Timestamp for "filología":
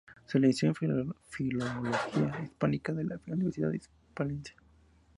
1.29-2.41